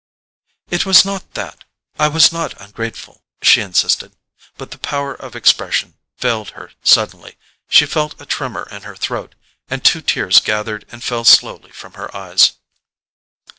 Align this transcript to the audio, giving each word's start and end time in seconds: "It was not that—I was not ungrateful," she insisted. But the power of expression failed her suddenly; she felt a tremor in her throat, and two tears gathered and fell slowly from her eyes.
"It 0.71 0.83
was 0.83 1.05
not 1.05 1.35
that—I 1.35 2.07
was 2.07 2.31
not 2.31 2.59
ungrateful," 2.59 3.21
she 3.43 3.61
insisted. 3.61 4.15
But 4.57 4.71
the 4.71 4.79
power 4.79 5.13
of 5.13 5.35
expression 5.35 5.93
failed 6.17 6.49
her 6.57 6.71
suddenly; 6.81 7.37
she 7.69 7.85
felt 7.85 8.19
a 8.19 8.25
tremor 8.25 8.67
in 8.71 8.81
her 8.81 8.95
throat, 8.95 9.35
and 9.69 9.85
two 9.85 10.01
tears 10.01 10.39
gathered 10.39 10.87
and 10.91 11.03
fell 11.03 11.23
slowly 11.23 11.69
from 11.69 11.93
her 11.93 12.09
eyes. 12.17 12.53